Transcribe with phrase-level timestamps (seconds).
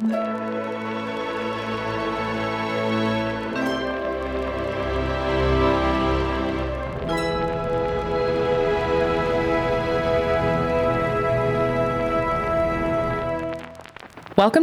[0.00, 0.14] Welcome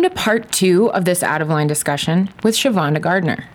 [0.02, 3.48] to part two of this out of line discussion with Shavonda Gardner.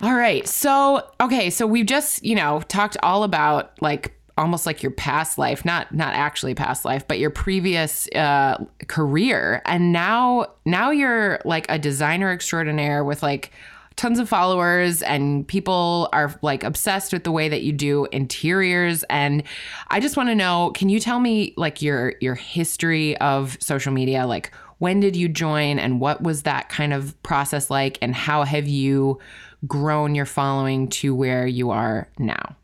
[0.00, 0.46] All right.
[0.46, 1.50] So, okay.
[1.50, 5.92] So we've just, you know, talked all about like almost like your past life, not
[5.94, 11.78] not actually past life, but your previous uh, career, and now now you're like a
[11.78, 13.52] designer extraordinaire with like
[13.96, 19.04] tons of followers and people are like obsessed with the way that you do interiors.
[19.04, 19.44] And
[19.88, 23.92] I just want to know can you tell me like your your history of social
[23.92, 24.26] media?
[24.26, 27.98] Like when did you join and what was that kind of process like?
[28.02, 29.20] And how have you
[29.66, 32.56] grown your following to where you are now?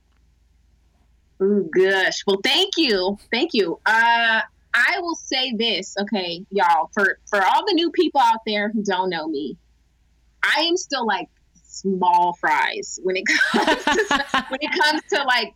[1.40, 2.22] Oh gosh.
[2.26, 3.18] Well, thank you.
[3.30, 3.80] Thank you.
[3.86, 4.40] Uh
[4.72, 8.82] I will say this, okay, y'all, for for all the new people out there who
[8.82, 9.56] don't know me,
[10.42, 11.28] I am still like
[11.64, 15.54] small fries when it comes to, when it comes to like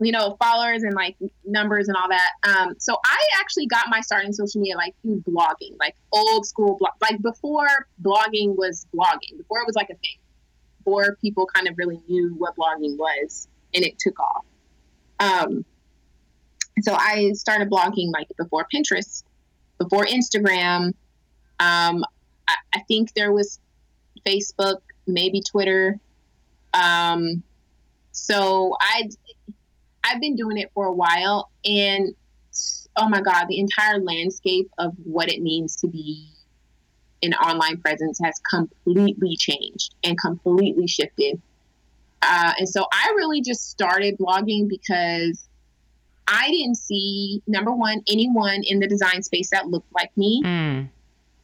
[0.00, 2.30] you know followers and like numbers and all that.
[2.42, 6.46] Um, so I actually got my start in social media like through blogging, like old
[6.46, 10.18] school blog, like before blogging was blogging, before it was like a thing,
[10.78, 14.44] before people kind of really knew what blogging was, and it took off.
[15.20, 15.64] Um,
[16.82, 19.24] so I started blogging like before Pinterest,
[19.78, 20.94] before Instagram.
[21.60, 22.04] Um,
[22.46, 23.58] I, I think there was
[24.26, 25.98] Facebook, maybe Twitter.
[26.74, 27.42] Um,
[28.12, 29.08] so I
[30.04, 32.14] I've been doing it for a while, and
[32.96, 36.28] oh my god, the entire landscape of what it means to be
[37.22, 41.40] an online presence has completely changed and completely shifted.
[42.22, 45.46] Uh, and so I really just started blogging because
[46.26, 50.88] I didn't see number one anyone in the design space that looked like me, mm.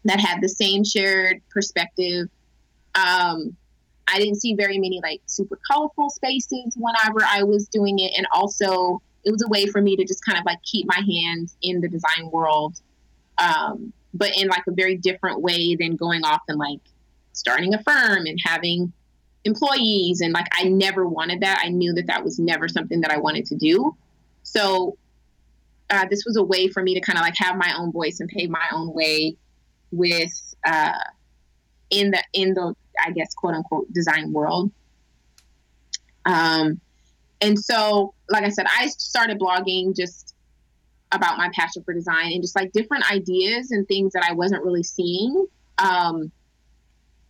[0.04, 2.28] that had the same shared perspective
[2.94, 3.56] um,
[4.06, 8.12] I didn't see very many like super colorful spaces whenever I was doing it.
[8.16, 11.00] And also, it was a way for me to just kind of like keep my
[11.00, 12.80] hands in the design world,
[13.38, 16.80] um, but in like a very different way than going off and like
[17.32, 18.92] starting a firm and having
[19.44, 20.20] employees.
[20.20, 21.62] And like, I never wanted that.
[21.64, 23.96] I knew that that was never something that I wanted to do.
[24.42, 24.96] So,
[25.90, 28.20] uh, this was a way for me to kind of like have my own voice
[28.20, 29.36] and pave my own way
[29.90, 30.98] with uh,
[31.90, 34.70] in the in the I guess, quote unquote, design world.
[36.24, 36.80] Um,
[37.40, 40.34] and so, like I said, I started blogging just
[41.12, 44.64] about my passion for design and just like different ideas and things that I wasn't
[44.64, 45.46] really seeing.
[45.78, 46.32] Um,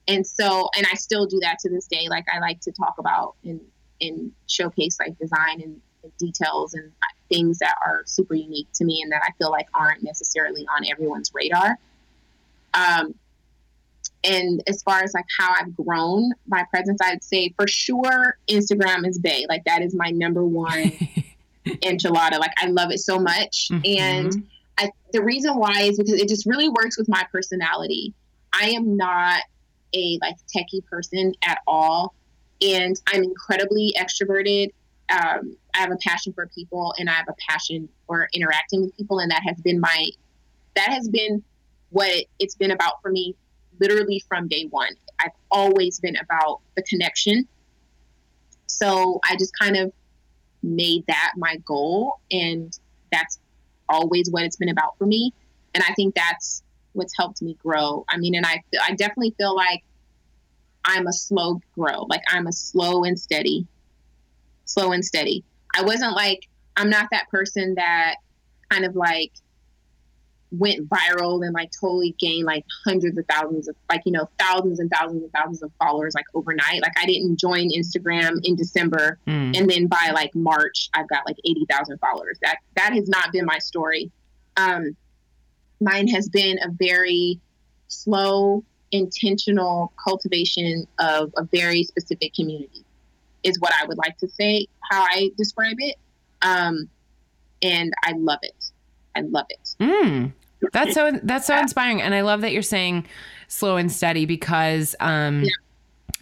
[0.07, 2.09] and so, and I still do that to this day.
[2.09, 3.61] Like I like to talk about and
[4.01, 6.91] and showcase like design and, and details and
[7.29, 10.85] things that are super unique to me and that I feel like aren't necessarily on
[10.91, 11.79] everyone's radar.
[12.75, 13.15] Um,
[14.25, 19.07] and as far as like how I've grown my presence, I'd say for sure Instagram
[19.07, 19.47] is Bay.
[19.49, 20.93] Like that is my number one
[21.67, 22.39] enchilada.
[22.39, 23.69] Like I love it so much.
[23.71, 24.03] Mm-hmm.
[24.03, 24.47] And
[24.79, 28.15] I, the reason why is because it just really works with my personality.
[28.53, 29.43] I am not
[29.95, 32.15] a like techie person at all.
[32.61, 34.73] And I'm incredibly extroverted.
[35.11, 38.97] Um, I have a passion for people and I have a passion for interacting with
[38.97, 39.19] people.
[39.19, 40.07] And that has been my,
[40.77, 41.43] that has been
[41.91, 43.37] what it's been about for me
[43.81, 44.93] literally from day one.
[45.21, 47.47] I've always been about the connection.
[48.67, 49.93] So I just kind of
[50.63, 52.21] made that my goal.
[52.31, 52.77] And
[53.13, 53.39] that's
[53.89, 55.33] always what it's been about for me.
[55.75, 56.63] And I think that's
[56.95, 58.05] what's helped me grow.
[58.09, 59.83] I mean, and I, I definitely feel like
[60.85, 62.03] I'm a slow grow.
[62.09, 63.67] Like I'm a slow and steady,
[64.65, 65.45] slow and steady.
[65.77, 68.17] I wasn't like, I'm not that person that
[68.71, 69.33] kind of like
[70.59, 74.79] went viral and like totally gained like hundreds of thousands of like you know thousands
[74.79, 79.19] and thousands and thousands of followers like overnight like i didn't join instagram in december
[79.27, 79.57] mm.
[79.57, 83.45] and then by like march i've got like 80,000 followers that that has not been
[83.45, 84.11] my story
[84.57, 84.97] um
[85.85, 87.41] mine has been a very
[87.89, 92.85] slow intentional cultivation of a very specific community
[93.43, 95.97] is what i would like to say how i describe it
[96.43, 96.89] um
[97.63, 98.71] and i love it
[99.15, 99.75] I love it.
[99.81, 100.33] Mm.
[100.73, 103.07] That's so that's so inspiring, and I love that you're saying
[103.49, 105.51] slow and steady because um, yeah.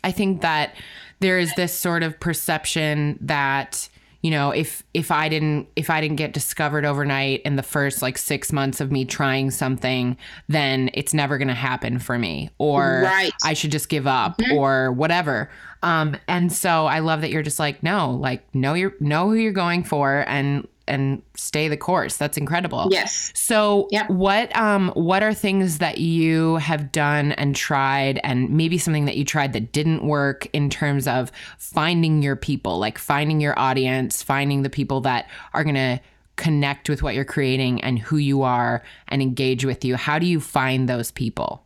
[0.04, 0.74] I think that
[1.20, 3.88] there is this sort of perception that
[4.22, 8.00] you know if if i didn't if i didn't get discovered overnight in the first
[8.00, 10.16] like six months of me trying something
[10.48, 13.32] then it's never going to happen for me or right.
[13.44, 14.56] i should just give up mm-hmm.
[14.56, 15.50] or whatever
[15.82, 19.34] um and so i love that you're just like no like know your know who
[19.34, 22.16] you're going for and and stay the course.
[22.16, 22.88] That's incredible.
[22.90, 23.32] Yes.
[23.34, 24.10] So Yep.
[24.10, 29.16] what um what are things that you have done and tried and maybe something that
[29.16, 34.22] you tried that didn't work in terms of finding your people, like finding your audience,
[34.22, 36.00] finding the people that are going to
[36.36, 39.96] connect with what you're creating and who you are and engage with you.
[39.96, 41.64] How do you find those people?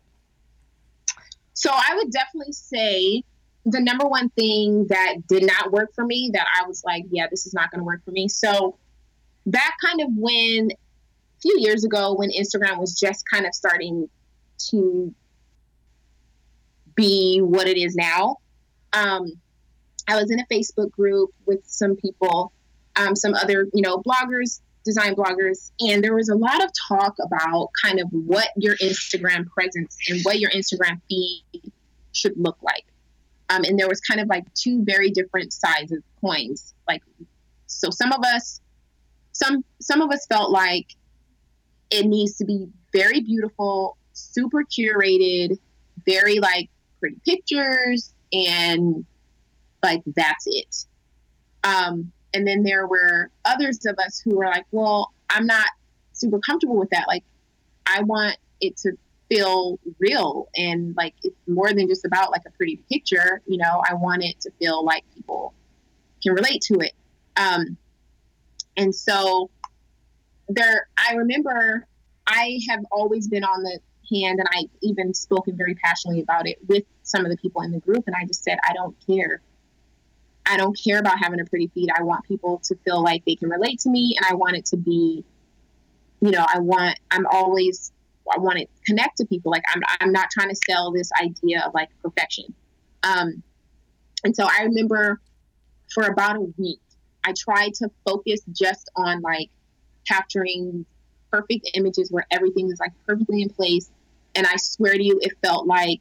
[1.54, 3.22] So I would definitely say
[3.64, 7.26] the number one thing that did not work for me that I was like, yeah,
[7.30, 8.28] this is not going to work for me.
[8.28, 8.78] So
[9.46, 14.08] that kind of when a few years ago when Instagram was just kind of starting
[14.70, 15.14] to
[16.94, 18.36] be what it is now.
[18.92, 19.32] Um,
[20.08, 22.52] I was in a Facebook group with some people,
[22.96, 27.16] um, some other, you know, bloggers, design bloggers, and there was a lot of talk
[27.22, 31.72] about kind of what your Instagram presence and what your Instagram feed
[32.12, 32.84] should look like.
[33.50, 36.74] Um, and there was kind of like two very different sides of coins.
[36.88, 37.02] Like,
[37.66, 38.60] so some of us,
[39.36, 40.86] some some of us felt like
[41.90, 45.58] it needs to be very beautiful, super curated,
[46.06, 49.04] very like pretty pictures, and
[49.82, 50.84] like that's it.
[51.64, 55.66] Um, and then there were others of us who were like, well, I'm not
[56.12, 57.06] super comfortable with that.
[57.08, 57.24] Like,
[57.86, 58.92] I want it to
[59.28, 63.42] feel real and like it's more than just about like a pretty picture.
[63.46, 65.52] You know, I want it to feel like people
[66.22, 66.92] can relate to it.
[67.36, 67.76] Um,
[68.76, 69.50] and so
[70.48, 71.86] there, I remember
[72.26, 73.80] I have always been on the
[74.10, 77.72] hand and I even spoken very passionately about it with some of the people in
[77.72, 78.04] the group.
[78.06, 79.42] And I just said, I don't care.
[80.44, 81.88] I don't care about having a pretty feed.
[81.96, 84.66] I want people to feel like they can relate to me and I want it
[84.66, 85.24] to be,
[86.20, 87.92] you know, I want, I'm always,
[88.32, 89.50] I want to connect to people.
[89.50, 92.54] Like I'm, I'm not trying to sell this idea of like perfection.
[93.02, 93.42] Um,
[94.24, 95.20] and so I remember
[95.92, 96.80] for about a week,
[97.26, 99.50] I tried to focus just on like
[100.06, 100.86] capturing
[101.30, 103.90] perfect images where everything is like perfectly in place.
[104.34, 106.00] And I swear to you, it felt like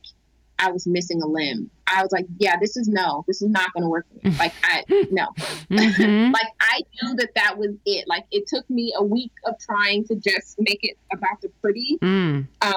[0.59, 1.69] I was missing a limb.
[1.87, 4.35] I was like, yeah, this is no, this is not going to work for me.
[4.37, 5.27] Like, I, no.
[5.69, 6.33] Mhm.
[6.33, 8.07] like, I knew that that was it.
[8.07, 11.97] Like, it took me a week of trying to just make it about the pretty.
[12.01, 12.47] Mm.
[12.61, 12.73] Um,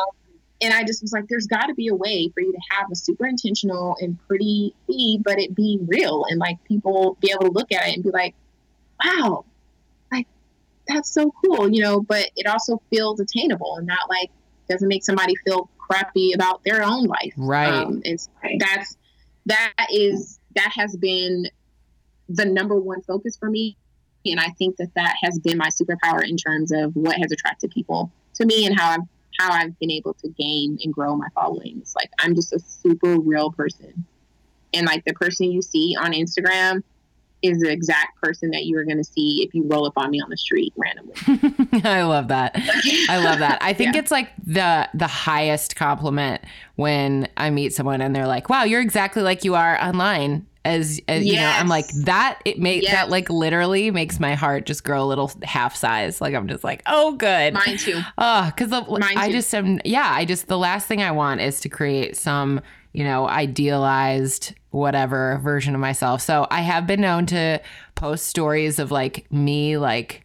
[0.60, 2.90] and I just was like, there's got to be a way for you to have
[2.90, 7.46] a super intentional and pretty feed, but it be real and like people be able
[7.46, 8.34] to look at it and be like,
[9.04, 9.44] wow,
[10.10, 10.26] like
[10.88, 14.30] that's so cool, you know, but it also feels attainable and not like
[14.68, 17.32] doesn't make somebody feel crappy about their own life.
[17.36, 17.68] Right.
[17.68, 18.28] Um, and so
[18.58, 18.96] that's,
[19.46, 21.46] that is, that has been
[22.28, 23.76] the number one focus for me.
[24.26, 27.70] And I think that that has been my superpower in terms of what has attracted
[27.70, 29.00] people to me and how I've
[29.38, 31.94] how I've been able to gain and grow my followings.
[31.96, 34.04] Like I'm just a super real person.
[34.74, 36.82] And like the person you see on Instagram
[37.40, 40.10] is the exact person that you are going to see if you roll up on
[40.10, 41.14] me on the street randomly.
[41.84, 42.52] I love that.
[43.08, 43.58] I love that.
[43.62, 44.00] I think Yeah.
[44.00, 46.42] it's like the the highest compliment
[46.74, 51.00] when I meet someone and they're like, "Wow, you're exactly like you are online." As,
[51.08, 52.40] as you know, I'm like that.
[52.44, 52.92] It makes Yes.
[52.92, 56.20] that like literally makes my heart just grow a little half size.
[56.20, 57.54] Like I'm just like, oh, good.
[57.54, 58.00] Mine too.
[58.18, 58.72] Ah, oh, because
[59.16, 59.32] I too.
[59.32, 59.80] just am.
[59.84, 62.60] Yeah, I just the last thing I want is to create some,
[62.92, 66.20] you know, idealized whatever version of myself.
[66.20, 67.60] So I have been known to
[67.94, 70.24] post stories of like me, like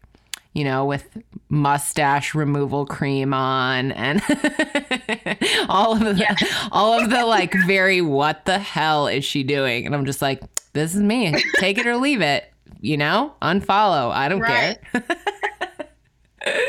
[0.53, 1.07] you know, with
[1.53, 4.21] mustache removal cream on and
[5.69, 9.85] all of the all of the like very what the hell is she doing?
[9.85, 10.41] And I'm just like,
[10.73, 11.31] this is me.
[11.59, 12.51] Take it or leave it.
[12.81, 14.11] You know, unfollow.
[14.11, 14.77] I don't Right.
[14.91, 15.03] care.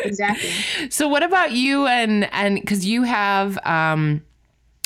[0.05, 0.51] Exactly.
[0.91, 4.23] So what about you and and because you have um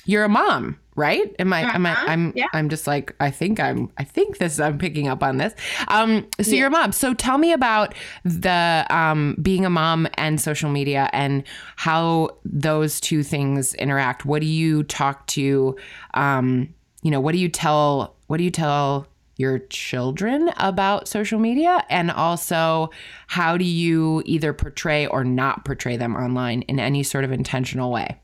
[0.08, 1.36] you're a mom, right?
[1.38, 2.46] Am I am I Uh-huh, I'm yeah.
[2.54, 5.52] I'm just like I think I'm I think this I'm picking up on this.
[5.88, 6.92] Um so you're a mom.
[6.92, 11.44] So tell me about the um being a mom and social media and
[11.76, 14.24] how those two things interact.
[14.24, 15.76] What do you talk to
[16.14, 16.72] um
[17.02, 21.84] you know, what do you tell what do you tell your children about social media
[21.90, 22.90] and also
[23.26, 27.92] how do you either portray or not portray them online in any sort of intentional
[27.92, 28.18] way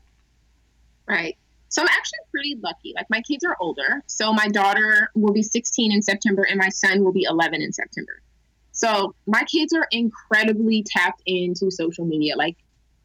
[1.07, 1.37] Right.
[1.69, 2.93] So I'm actually pretty lucky.
[2.95, 4.03] Like my kids are older.
[4.07, 7.73] So my daughter will be 16 in September and my son will be 11 in
[7.73, 8.21] September.
[8.71, 12.35] So my kids are incredibly tapped into social media.
[12.35, 12.57] Like,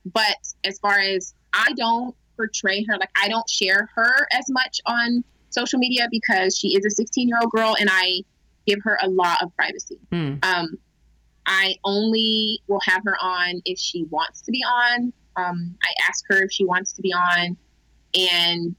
[0.04, 4.80] but as far as I don't portray her, like I don't share her as much
[4.86, 8.22] on social media because she is a 16 year old girl and I
[8.66, 9.98] give her a lot of privacy.
[10.10, 10.34] Hmm.
[10.42, 10.78] Um,
[11.46, 15.12] I only will have her on if she wants to be on.
[15.36, 17.56] Um, I ask her if she wants to be on,
[18.14, 18.74] and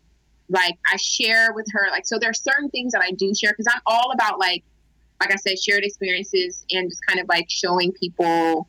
[0.50, 1.88] like I share with her.
[1.92, 4.64] Like, so there are certain things that I do share because I'm all about like
[5.22, 8.68] like I said, shared experiences and just kind of like showing people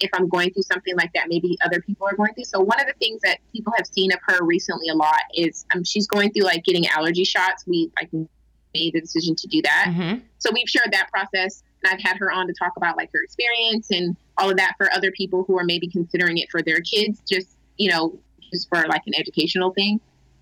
[0.00, 2.44] if I'm going through something like that, maybe other people are going through.
[2.44, 5.64] So one of the things that people have seen of her recently a lot is
[5.72, 7.64] um, she's going through like getting allergy shots.
[7.66, 9.86] We like made the decision to do that.
[9.88, 10.18] Mm-hmm.
[10.38, 13.22] So we've shared that process, and I've had her on to talk about like her
[13.22, 16.80] experience and all of that for other people who are maybe considering it for their
[16.80, 18.18] kids, just you know,
[18.54, 20.00] just for like an educational thing.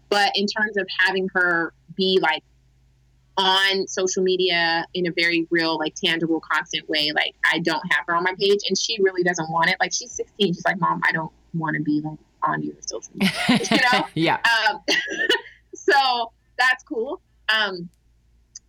[0.09, 2.43] But in terms of having her be like
[3.37, 7.11] on social media in a very real, like tangible, constant way.
[7.15, 9.77] Like I don't have her on my page, and she really doesn't want it.
[9.81, 13.13] Like she's 16, she's like, "Mom, I don't want to be like on your social
[13.15, 13.33] media."
[13.71, 14.07] you know?
[14.15, 14.39] yeah.
[14.71, 14.81] Um,
[15.75, 17.21] so that's cool.
[17.49, 17.89] Um,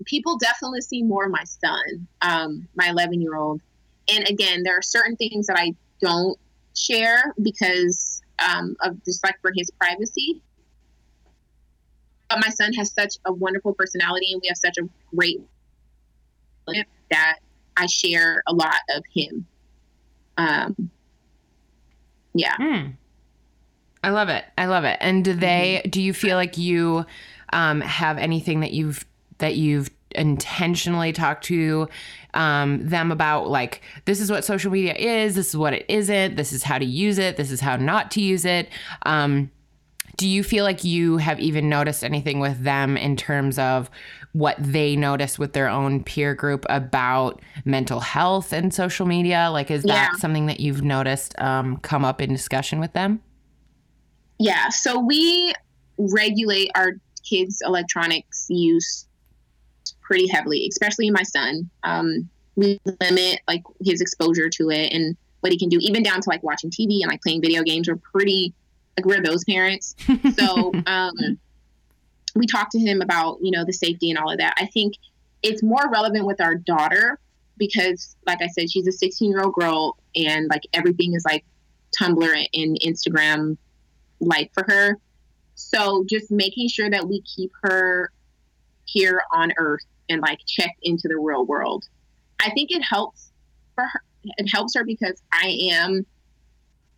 [0.06, 3.62] people definitely see more of my son, um, my 11 year old,
[4.10, 6.38] and again, there are certain things that I don't
[6.76, 10.42] share because um, of like for his privacy
[12.30, 15.42] but my son has such a wonderful personality and we have such a great
[17.12, 17.38] that
[17.78, 19.46] I share a lot of him.
[20.38, 20.90] Um,
[22.34, 22.56] yeah.
[22.58, 22.88] Hmm.
[24.04, 24.44] I love it.
[24.58, 24.98] I love it.
[25.00, 25.82] And do they?
[25.82, 25.90] Mm-hmm.
[25.90, 27.06] Do you feel like you
[27.54, 29.06] um, have anything that you've
[29.38, 31.88] that you've intentionally talk to
[32.34, 33.50] um, them about?
[33.50, 35.36] Like, this is what social media is.
[35.36, 36.36] This is what it isn't.
[36.36, 37.38] This is how to use it.
[37.38, 38.70] This is how not to use it.
[39.04, 39.52] Um,
[40.18, 43.90] do you feel like you have even noticed anything with them in terms of
[44.34, 49.50] what they notice with their own peer group about mental health and social media?
[49.52, 50.20] Like, is that yeah.
[50.20, 53.22] something that you've noticed um, come up in discussion with them?
[54.40, 54.70] Yeah.
[54.70, 55.54] So we
[55.98, 56.94] regulate our
[57.24, 59.08] kids' electronics use
[60.04, 61.70] pretty heavily, especially my son.
[61.84, 66.22] Um, we limit like his exposure to it and what he can do, even down
[66.22, 67.88] to like watching TV and like playing video games.
[67.88, 68.54] We're pretty
[68.98, 69.96] like we're those parents.
[70.36, 71.40] So um,
[72.36, 74.54] we talked to him about you know the safety and all of that.
[74.58, 74.96] I think
[75.42, 77.20] it's more relevant with our daughter
[77.58, 81.46] because, like I said, she's a 16 year old girl, and like everything is like
[82.00, 83.58] Tumblr and Instagram
[84.20, 84.98] like for her.
[85.56, 88.12] So just making sure that we keep her
[88.86, 91.86] here on Earth and like check into the real world.
[92.42, 93.32] I think it helps
[93.76, 94.02] for her.
[94.24, 96.06] It helps her because I am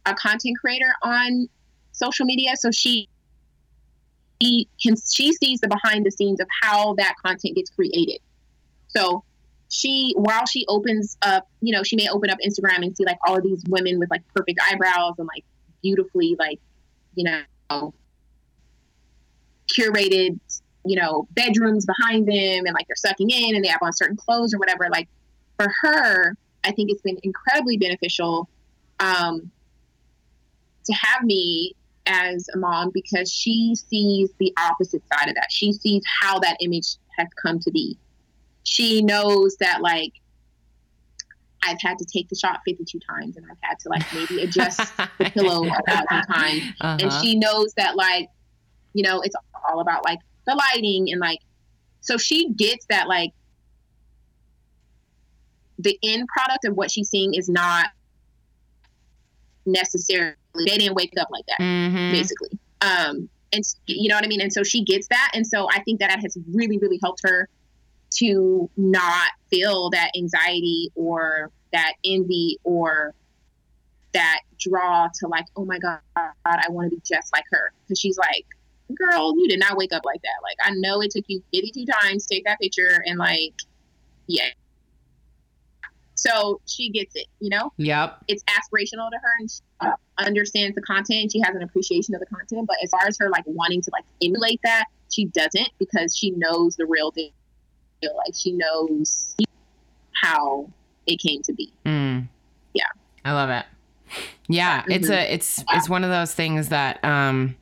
[0.05, 1.49] a content creator on
[1.91, 2.55] social media.
[2.55, 3.09] So she
[4.41, 8.19] she can she sees the behind the scenes of how that content gets created.
[8.87, 9.23] So
[9.69, 13.17] she while she opens up, you know, she may open up Instagram and see like
[13.25, 15.43] all of these women with like perfect eyebrows and like
[15.81, 16.59] beautifully like,
[17.15, 17.93] you know,
[19.67, 20.39] curated,
[20.85, 24.15] you know, bedrooms behind them and like they're sucking in and they have on certain
[24.15, 24.87] clothes or whatever.
[24.89, 25.07] Like
[25.57, 28.49] for her, I think it's been incredibly beneficial
[28.99, 29.51] um,
[30.85, 31.75] to have me
[32.05, 35.47] as a mom because she sees the opposite side of that.
[35.51, 37.97] She sees how that image has come to be.
[38.63, 40.13] She knows that like
[41.63, 44.95] I've had to take the shot 52 times and I've had to like maybe adjust
[44.97, 46.63] the pillow a thousand times.
[46.79, 46.97] Uh-huh.
[47.01, 48.29] And she knows that like,
[48.93, 49.35] you know, it's
[49.67, 51.39] all about like the lighting and like,
[52.01, 53.31] so she gets that like
[55.79, 57.87] the end product of what she's seeing is not
[59.65, 62.11] necessarily they didn't wake up like that, mm-hmm.
[62.11, 62.57] basically.
[62.81, 64.41] Um, and you know what I mean?
[64.41, 65.31] And so she gets that.
[65.33, 67.49] And so I think that that has really, really helped her
[68.17, 73.13] to not feel that anxiety or that envy or
[74.13, 77.73] that draw to like, oh my God, I want to be just like her.
[77.83, 78.45] Because she's like,
[78.93, 80.43] girl, you did not wake up like that.
[80.43, 83.53] Like, I know it took you 52 times to take that picture and like,
[84.27, 84.49] yeah,
[86.15, 87.71] so she gets it, you know?
[87.77, 88.23] Yep.
[88.27, 89.87] It's aspirational to her and she
[90.17, 91.31] understands the content.
[91.31, 92.65] She has an appreciation of the content.
[92.67, 96.31] But as far as her like wanting to like emulate that, she doesn't because she
[96.31, 97.31] knows the real deal.
[98.01, 99.35] Like she knows
[100.21, 100.69] how
[101.05, 101.71] it came to be.
[101.85, 102.27] Mm.
[102.73, 102.83] Yeah.
[103.23, 103.65] I love it.
[104.47, 104.91] Yeah, mm-hmm.
[104.91, 107.55] it's a it's it's one of those things that um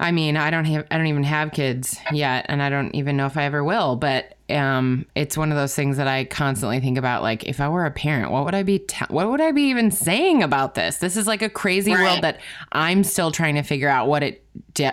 [0.00, 3.18] I mean, I don't have I don't even have kids yet and I don't even
[3.18, 6.80] know if I ever will, but um, it's one of those things that I constantly
[6.80, 7.22] think about.
[7.22, 8.82] Like, if I were a parent, what would I be?
[9.08, 10.96] what would I be even saying about this?
[10.96, 12.02] This is like a crazy right.
[12.02, 12.40] world that
[12.72, 14.42] I'm still trying to figure out what it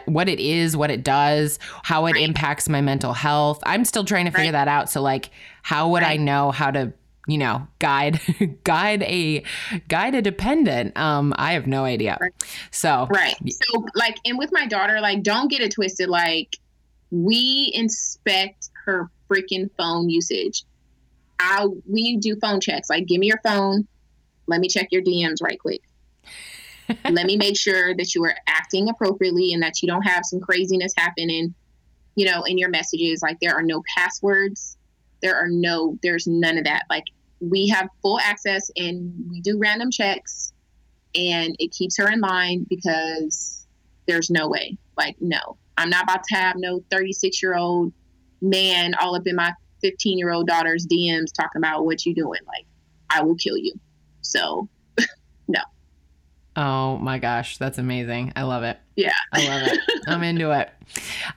[0.06, 2.24] what it is, what it does, how it right.
[2.24, 3.64] impacts my mental health.
[3.66, 4.66] I'm still trying to figure right.
[4.66, 4.90] that out.
[4.90, 5.30] So, like,
[5.62, 6.92] how would I know how to
[7.28, 8.20] you know guide
[8.64, 9.44] guide a
[9.88, 12.18] guide a dependent um i have no idea
[12.72, 16.58] so right so like and with my daughter like don't get it twisted like
[17.12, 20.64] we inspect her freaking phone usage.
[21.40, 22.90] I we do phone checks.
[22.90, 23.88] Like, give me your phone.
[24.48, 25.82] Let me check your DMs right quick.
[27.10, 30.40] Let me make sure that you are acting appropriately and that you don't have some
[30.40, 31.54] craziness happening,
[32.16, 33.22] you know, in your messages.
[33.22, 34.78] Like there are no passwords.
[35.22, 36.84] There are no, there's none of that.
[36.90, 37.04] Like
[37.40, 40.54] we have full access and we do random checks
[41.16, 43.66] and it keeps her in line because
[44.08, 44.78] there's no way.
[44.98, 47.94] Like, no, I'm not about to have no 36 year old
[48.42, 52.42] man all up in my 15 year old daughter's DMs talking about what you doing.
[52.48, 52.66] Like,
[53.10, 53.74] I will kill you.
[54.22, 54.68] So,
[55.48, 55.62] no.
[56.56, 58.34] Oh my gosh, that's amazing.
[58.36, 58.80] I love it.
[58.96, 59.14] Yeah.
[59.32, 59.80] I love it.
[60.08, 60.70] I'm into it.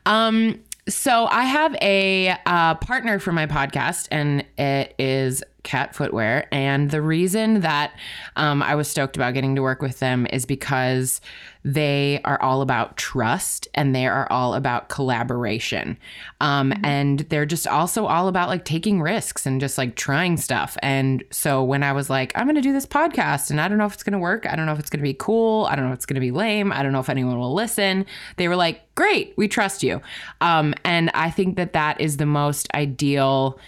[0.06, 0.60] Um,
[0.90, 6.46] so I have a uh, partner for my podcast, and it is Cat Footwear.
[6.52, 7.92] And the reason that
[8.36, 11.20] um, I was stoked about getting to work with them is because
[11.64, 15.98] they are all about trust and they are all about collaboration.
[16.40, 16.84] Um, mm-hmm.
[16.84, 20.76] And they're just also all about like taking risks and just like trying stuff.
[20.82, 23.78] And so when I was like, I'm going to do this podcast and I don't
[23.78, 25.66] know if it's going to work, I don't know if it's going to be cool,
[25.66, 27.54] I don't know if it's going to be lame, I don't know if anyone will
[27.54, 30.00] listen, they were like, great, we trust you.
[30.40, 33.58] Um, and I think that that is the most ideal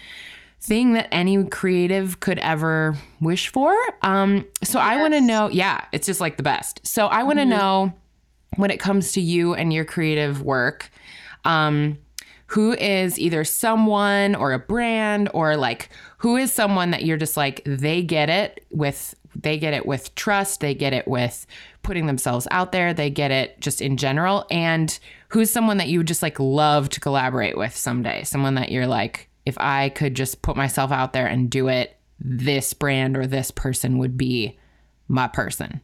[0.63, 3.75] thing that any creative could ever wish for.
[4.01, 4.87] Um, so yes.
[4.87, 6.79] I want to know, yeah, it's just like the best.
[6.87, 7.49] So I want to mm-hmm.
[7.49, 7.93] know
[8.55, 10.89] when it comes to you and your creative work,
[11.43, 11.97] um,
[12.47, 15.89] who is either someone or a brand or like
[16.19, 20.13] who is someone that you're just like they get it with they get it with
[20.13, 21.47] trust, they get it with
[21.81, 25.99] putting themselves out there, they get it just in general and who's someone that you
[25.99, 30.15] would just like love to collaborate with someday, someone that you're like if I could
[30.15, 34.57] just put myself out there and do it, this brand or this person would be
[35.07, 35.81] my person?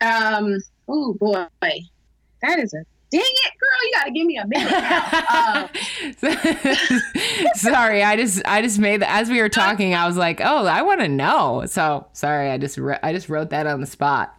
[0.00, 1.46] Um, oh boy,
[2.42, 4.72] that is a dang it, girl, you got to give me a minute.
[5.34, 5.68] Um,
[7.54, 9.94] sorry, I just I just made that as we were talking.
[9.94, 11.64] I was like, oh, I want to know.
[11.66, 14.34] So sorry, I just I just wrote that on the spot.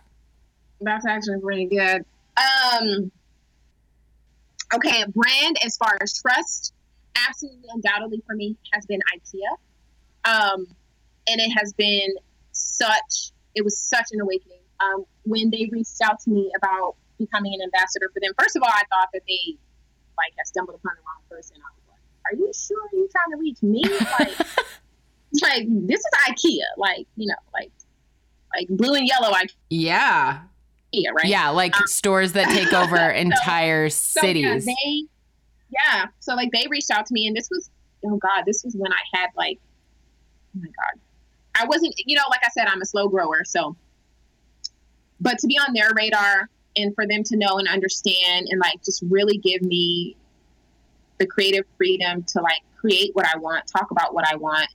[0.82, 2.06] That's actually pretty good.
[2.38, 3.12] Um,
[4.74, 6.74] okay, brand as far as trust
[7.28, 9.52] absolutely undoubtedly for me has been IKEA.
[10.26, 10.68] Um,
[11.28, 12.16] and it has been
[12.52, 14.60] such, it was such an awakening.
[14.82, 18.64] Um, when they reached out to me about becoming an ambassador for them, first of
[18.64, 19.58] all, I thought that they
[20.18, 21.58] like had stumbled upon the wrong person.
[21.58, 23.84] I was like, are you sure you're trying to reach me?
[24.20, 24.40] Like,
[25.42, 27.72] like this is IKEA, like, you know, like,
[28.56, 29.56] like blue and yellow IKEA.
[29.70, 30.40] Yeah.
[30.92, 31.25] Yeah, right.
[31.25, 34.64] Yeah, like um, stores that take over so, entire cities.
[34.64, 35.04] So yeah, they
[35.70, 36.08] yeah.
[36.20, 37.70] So like they reached out to me and this was
[38.06, 39.60] oh God, this was when I had like
[40.56, 41.01] oh my God.
[41.58, 43.44] I wasn't, you know, like I said, I'm a slow grower.
[43.46, 43.75] So
[45.22, 48.84] but to be on their radar and for them to know and understand and like
[48.84, 50.16] just really give me
[51.20, 54.68] the creative freedom to like create what I want, talk about what I want.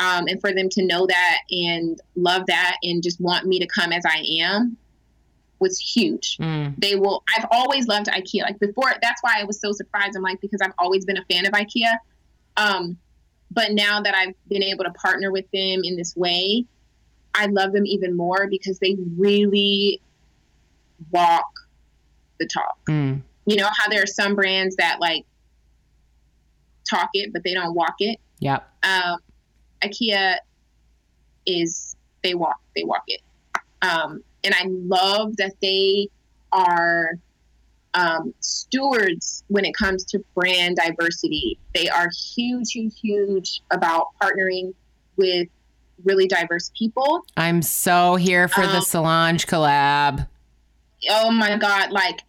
[0.00, 3.66] Um, and for them to know that and love that and just want me to
[3.66, 4.76] come as I am
[5.60, 6.36] was huge.
[6.38, 6.74] Mm.
[6.78, 7.22] They will.
[7.36, 8.42] I've always loved IKEA.
[8.42, 10.16] Like before, that's why I was so surprised.
[10.16, 11.96] I'm like because I've always been a fan of IKEA.
[12.56, 12.98] Um,
[13.50, 16.64] but now that I've been able to partner with them in this way,
[17.34, 20.00] I love them even more because they really
[21.10, 21.50] walk
[22.38, 22.78] the talk.
[22.88, 23.22] Mm.
[23.46, 25.24] You know how there are some brands that like
[26.88, 28.18] talk it, but they don't walk it.
[28.40, 28.68] Yep.
[28.82, 29.18] Um,
[29.82, 30.36] IKEA
[31.46, 33.20] is they walk they walk it.
[33.82, 36.08] Um, and I love that they
[36.52, 37.18] are
[37.94, 41.58] um, stewards when it comes to brand diversity.
[41.74, 44.74] They are huge, huge, huge about partnering
[45.16, 45.48] with
[46.04, 47.24] really diverse people.
[47.36, 50.28] I'm so here for um, the Solange collab.
[51.10, 52.22] Oh my God, like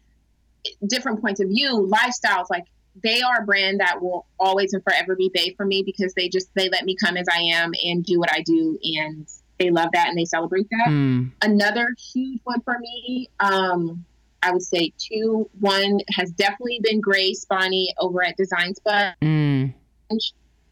[0.88, 2.66] different points of view, lifestyles, like
[3.04, 6.30] they are a brand that will always and forever be bay for me because they
[6.30, 9.28] just they let me come as I am and do what I do and
[9.60, 10.90] they love that and they celebrate that.
[10.90, 11.32] Mm.
[11.42, 14.06] Another huge one for me, um,
[14.42, 15.50] I would say two.
[15.60, 19.16] One has definitely been Grace Bonney over at Design Sponge.
[19.22, 19.74] Mm.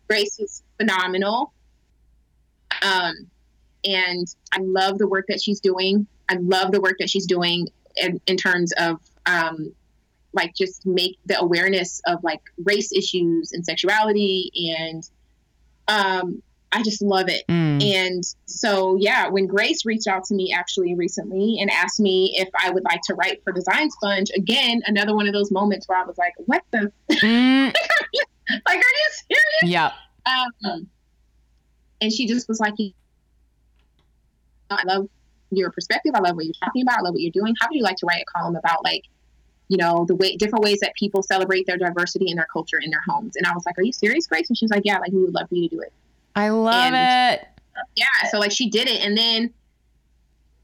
[0.10, 1.54] Grace is phenomenal.
[2.82, 3.14] Um,
[3.84, 6.08] and I love the work that she's doing.
[6.30, 9.74] I love the work that she's doing in, in terms of um,
[10.34, 15.10] like just make the awareness of like race issues and sexuality and
[15.88, 16.42] um,
[16.78, 17.44] I just love it.
[17.50, 17.84] Mm.
[17.84, 22.48] And so, yeah, when Grace reached out to me actually recently and asked me if
[22.56, 25.98] I would like to write for Design Sponge, again, another one of those moments where
[25.98, 26.92] I was like, what the?
[27.18, 27.74] Mm.
[28.66, 29.64] like, are you serious?
[29.64, 29.92] Yeah.
[30.64, 30.88] Um,
[32.00, 32.76] and she just was like,
[34.70, 35.10] I love
[35.50, 36.14] your perspective.
[36.14, 37.00] I love what you're talking about.
[37.00, 37.56] I love what you're doing.
[37.60, 39.06] How would you like to write a column about like,
[39.68, 42.92] you know, the way different ways that people celebrate their diversity and their culture in
[42.92, 43.36] their homes?
[43.36, 44.48] And I was like, Are you serious, Grace?
[44.48, 45.92] And she was like, Yeah, like we would love for you to do it.
[46.38, 47.48] I love and, it.
[47.96, 48.30] Yeah.
[48.30, 49.04] So like she did it.
[49.04, 49.54] And then,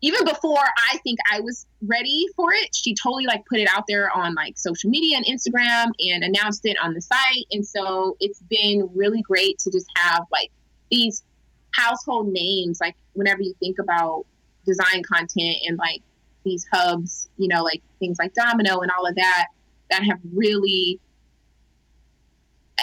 [0.02, 3.86] even before I think I was ready for it, she totally like put it out
[3.88, 7.46] there on like social media and Instagram and announced it on the site.
[7.52, 10.52] And so it's been really great to just have like
[10.92, 11.24] these
[11.72, 12.82] household names.
[12.82, 14.26] Like whenever you think about
[14.66, 16.02] design content and like
[16.44, 19.46] these hubs, you know, like things like Domino and all of that,
[19.90, 21.00] that have really,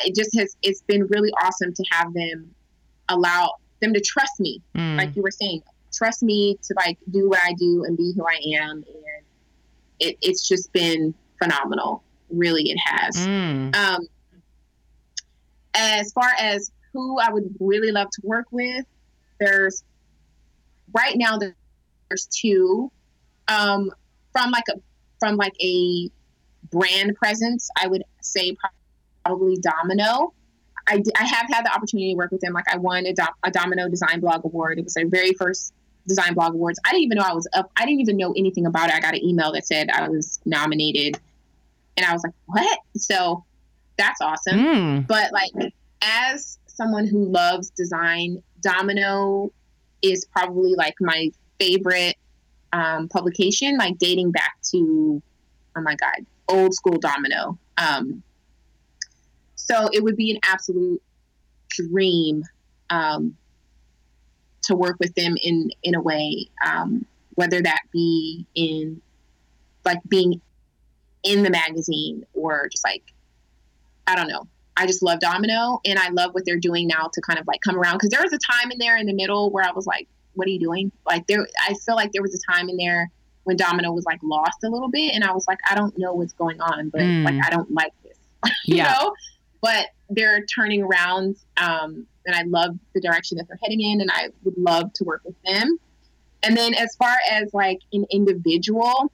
[0.06, 2.54] it just has, it's been really awesome to have them
[3.10, 4.62] allow them to trust me.
[4.74, 4.96] Mm.
[4.96, 8.24] Like you were saying, trust me to like do what I do and be who
[8.24, 8.84] I am.
[8.86, 9.24] And
[9.98, 12.02] it, it's just been phenomenal.
[12.30, 13.16] Really, it has.
[13.16, 13.74] Mm.
[13.76, 14.06] Um,
[15.74, 18.84] as far as who I would really love to work with,
[19.38, 19.84] there's
[20.92, 22.90] right now there's two.
[23.48, 23.90] Um,
[24.32, 24.74] from like a
[25.18, 26.08] from like a
[26.70, 28.56] brand presence, I would say
[29.24, 30.32] probably Domino.
[30.90, 32.52] I, I have had the opportunity to work with them.
[32.52, 34.78] Like I won a, a Domino Design Blog Award.
[34.78, 35.72] It was their very first
[36.06, 36.80] Design Blog Awards.
[36.84, 37.70] I didn't even know I was up.
[37.76, 38.96] I didn't even know anything about it.
[38.96, 41.18] I got an email that said I was nominated,
[41.96, 43.44] and I was like, "What?" So
[43.96, 44.58] that's awesome.
[44.58, 45.06] Mm.
[45.06, 45.72] But like,
[46.02, 49.52] as someone who loves design, Domino
[50.02, 52.16] is probably like my favorite
[52.72, 55.22] um, publication, like dating back to,
[55.76, 57.58] oh my god, old school Domino.
[57.78, 58.22] Um,
[59.70, 61.02] so it would be an absolute
[61.68, 62.42] dream
[62.90, 63.36] um,
[64.62, 69.00] to work with them in in a way, um, whether that be in
[69.84, 70.40] like being
[71.22, 73.02] in the magazine or just like
[74.06, 74.46] I don't know.
[74.76, 77.60] I just love Domino and I love what they're doing now to kind of like
[77.60, 79.86] come around because there was a time in there in the middle where I was
[79.86, 80.90] like, what are you doing?
[81.06, 83.10] Like there I feel like there was a time in there
[83.44, 86.14] when Domino was like lost a little bit and I was like, I don't know
[86.14, 87.24] what's going on, but mm.
[87.24, 88.18] like I don't like this.
[88.64, 88.94] you yeah.
[88.94, 89.14] know?
[89.62, 94.10] But they're turning around um, and I love the direction that they're heading in, and
[94.12, 95.78] I would love to work with them.
[96.42, 99.12] And then as far as like an individual,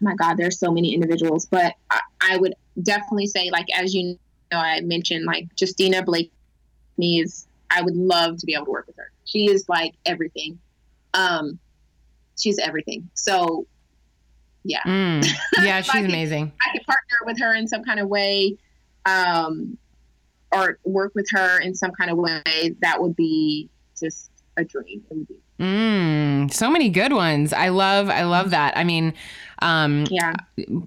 [0.00, 4.18] my God, there's so many individuals, but I, I would definitely say like as you
[4.52, 7.46] know, I mentioned like Justina Blakeney is.
[7.70, 9.10] I would love to be able to work with her.
[9.26, 10.58] She is like everything.
[11.12, 11.58] Um,
[12.38, 13.10] she's everything.
[13.12, 13.66] So
[14.64, 14.80] yeah.
[14.86, 15.26] Mm,
[15.62, 16.52] yeah, she's amazing.
[16.62, 18.56] I could partner with her in some kind of way.
[19.08, 19.78] Um,
[20.52, 23.68] or work with her in some kind of way, that would be
[23.98, 25.02] just a dream.
[25.10, 25.34] It would be.
[25.60, 27.52] Mm, so many good ones.
[27.52, 28.76] I love, I love that.
[28.76, 29.12] I mean,
[29.60, 30.34] um, yeah,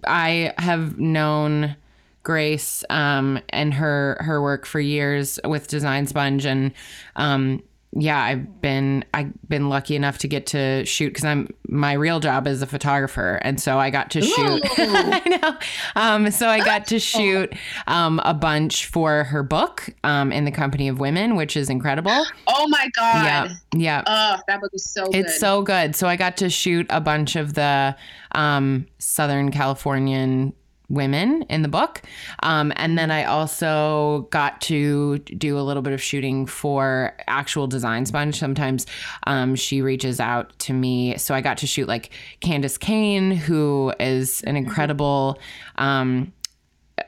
[0.06, 1.76] I have known
[2.24, 6.72] Grace um, and her her work for years with Design Sponge, and
[7.16, 11.94] um, yeah, I've been I've been lucky enough to get to shoot because I'm my
[11.94, 14.62] real job is a photographer, and so I got to shoot.
[14.78, 15.58] I know.
[16.02, 17.54] Um, so I got to shoot
[17.88, 22.26] um, a bunch for her book um, in the company of women, which is incredible.
[22.48, 23.26] Oh my god!
[23.26, 24.04] Yeah, yeah.
[24.08, 25.06] Oh, that book is so.
[25.08, 25.26] Good.
[25.26, 25.94] It's so good.
[25.94, 27.96] So I got to shoot a bunch of the
[28.32, 30.54] um, Southern Californian
[30.92, 32.02] women in the book.
[32.44, 37.68] Um, and then I also got to do a little bit of shooting for actual
[37.68, 38.38] Design Sponge.
[38.38, 38.86] Sometimes
[39.26, 41.18] um, she reaches out to me.
[41.18, 45.40] So I got to shoot like Candis Cayne, who is an incredible.
[45.78, 46.34] Um,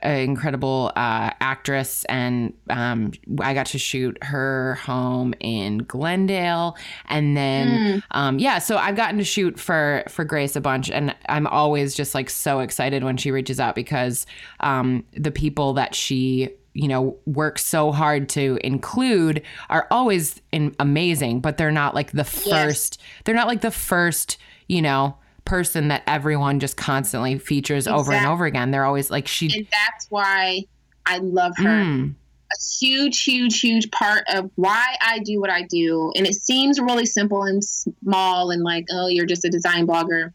[0.04, 7.36] an incredible uh, actress, and um, I got to shoot her home in Glendale, and
[7.36, 8.02] then mm.
[8.10, 11.94] um, yeah, so I've gotten to shoot for for Grace a bunch, and I'm always
[11.94, 14.26] just like so excited when she reaches out because
[14.60, 20.76] um, the people that she you know works so hard to include are always in,
[20.78, 22.98] amazing, but they're not like the first.
[23.00, 23.22] Yes.
[23.24, 24.36] They're not like the first,
[24.68, 28.00] you know person that everyone just constantly features exactly.
[28.00, 28.70] over and over again.
[28.70, 30.64] They're always like she And that's why
[31.06, 31.64] I love her.
[31.64, 32.14] Mm.
[32.52, 36.12] A huge, huge, huge part of why I do what I do.
[36.16, 40.32] And it seems really simple and small and like, oh, you're just a design blogger.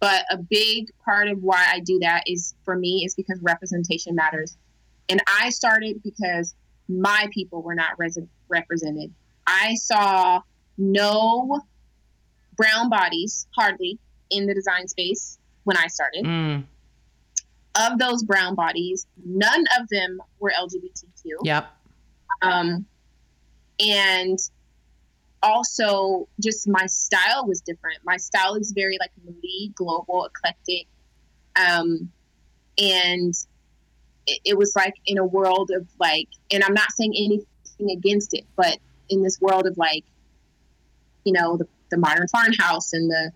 [0.00, 4.14] But a big part of why I do that is for me is because representation
[4.14, 4.56] matters.
[5.08, 6.54] And I started because
[6.88, 9.12] my people were not res- represented.
[9.46, 10.42] I saw
[10.76, 11.60] no
[12.56, 13.98] brown bodies, hardly,
[14.30, 16.24] in the design space when I started.
[16.24, 16.64] Mm.
[17.74, 21.44] Of those brown bodies, none of them were LGBTQ.
[21.44, 21.66] Yep.
[22.42, 22.86] Um,
[23.78, 24.38] and
[25.42, 27.98] also, just my style was different.
[28.04, 30.86] My style is very like moody, global, eclectic.
[31.54, 32.10] Um,
[32.76, 33.34] and
[34.26, 38.34] it, it was like in a world of like, and I'm not saying anything against
[38.34, 40.04] it, but in this world of like,
[41.24, 43.32] you know, the, the modern farmhouse and the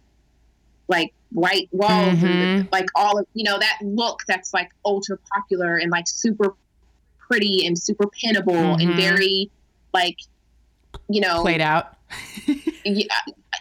[0.92, 2.26] like white walls mm-hmm.
[2.26, 6.06] and the, like all of you know that look that's like ultra popular and like
[6.06, 6.54] super
[7.18, 8.88] pretty and super pinnable mm-hmm.
[8.88, 9.50] and very
[9.92, 10.18] like
[11.08, 11.96] you know played out
[12.84, 13.06] yeah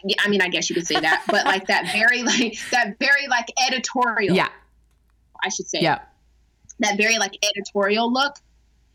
[0.03, 2.97] yeah, I mean, I guess you could say that, but like that very like that
[2.99, 4.35] very like editorial.
[4.35, 4.49] Yeah.
[5.43, 5.79] I should say.
[5.81, 5.99] Yeah.
[6.79, 8.35] That very like editorial look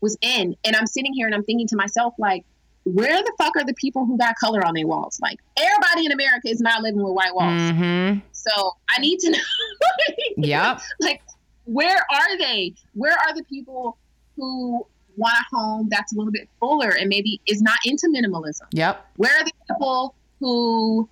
[0.01, 2.45] was in, and I'm sitting here and I'm thinking to myself like,
[2.93, 5.19] where the fuck are the people who got color on their walls?
[5.21, 7.61] Like everybody in America is not living with white walls.
[7.61, 8.19] Mm-hmm.
[8.31, 9.39] So I need to know.
[10.37, 10.81] Yep.
[10.99, 11.21] like,
[11.65, 12.73] where are they?
[12.93, 13.97] Where are the people
[14.35, 14.85] who
[15.17, 18.67] want a home that's a little bit fuller and maybe is not into minimalism?
[18.71, 19.05] Yep.
[19.15, 21.09] Where are the people who,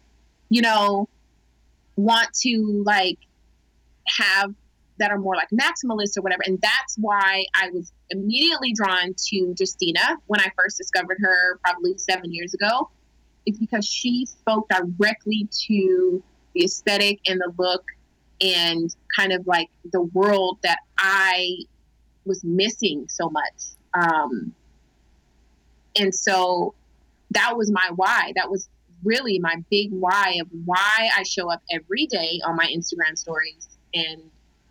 [0.49, 1.09] you know,
[1.95, 3.17] want to like
[4.07, 4.53] have
[4.97, 6.43] that are more like maximalist or whatever?
[6.45, 11.97] And that's why I was immediately drawn to Justina when I first discovered her probably
[11.97, 12.89] seven years ago.
[13.45, 17.83] It's because she spoke directly to the aesthetic and the look
[18.41, 21.57] and kind of like the world that I
[22.25, 23.75] was missing so much.
[23.93, 24.53] Um,
[25.97, 26.73] and so
[27.31, 28.33] that was my why.
[28.35, 28.67] That was
[29.03, 33.67] really my big why of why I show up every day on my Instagram stories
[33.93, 34.21] and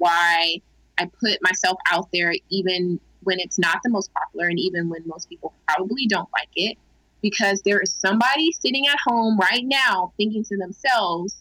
[0.04, 0.60] why
[0.98, 5.02] I put myself out there even when it's not the most popular and even when
[5.06, 6.76] most people probably don't like it
[7.22, 11.34] because there is somebody sitting at home right now thinking to themselves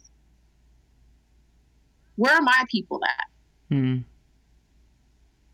[2.16, 3.28] where are my people at
[3.72, 4.04] Mm.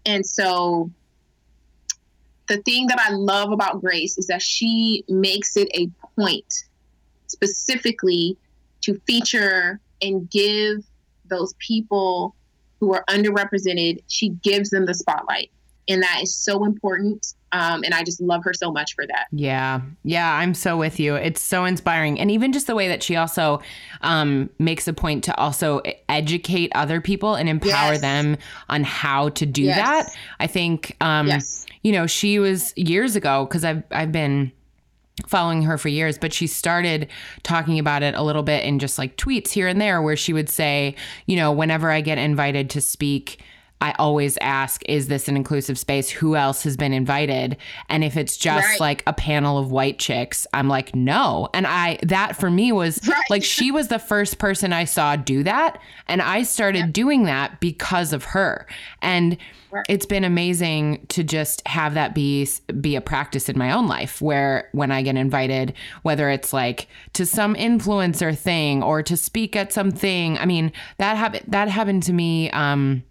[0.05, 0.89] and so
[2.47, 5.87] the thing that I love about Grace is that she makes it a
[6.19, 6.51] point
[7.27, 8.35] specifically
[8.81, 10.83] to feature and give
[11.29, 12.35] those people
[12.79, 15.51] who are underrepresented, she gives them the spotlight.
[15.87, 17.33] And that is so important.
[17.51, 19.25] Um, and I just love her so much for that.
[19.31, 19.81] Yeah.
[20.03, 20.31] Yeah.
[20.31, 21.15] I'm so with you.
[21.15, 22.19] It's so inspiring.
[22.19, 23.61] And even just the way that she also
[24.01, 28.01] um, makes a point to also educate other people and empower Yes.
[28.01, 28.37] them
[28.69, 29.77] on how to do Yes.
[29.77, 30.15] that.
[30.39, 31.65] I think, um, Yes.
[31.81, 34.51] you know, she was years ago, because I've, I've been
[35.27, 37.07] following her for years, but she started
[37.43, 40.33] talking about it a little bit in just like tweets here and there where she
[40.33, 43.41] would say, you know, whenever I get invited to speak,
[43.81, 46.09] I always ask, is this an inclusive space?
[46.09, 47.55] Who else has been invited?
[47.87, 48.79] And if it's just Right.
[48.79, 51.47] like a panel of white chicks, I'm like, no.
[51.53, 53.23] And I, that for me was Right.
[53.29, 55.79] like, she was the first person I saw do that.
[56.07, 58.67] And I started doing that because of her.
[59.01, 59.37] And
[59.71, 59.85] Right.
[59.87, 62.47] it's been amazing to just have that be
[62.81, 66.87] be a practice in my own life where when I get invited whether it's like
[67.13, 72.01] to some influencer thing or to speak at something I mean that happened that happened
[72.03, 73.03] to me um